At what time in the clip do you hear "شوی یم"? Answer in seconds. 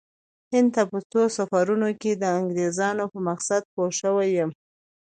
3.99-4.51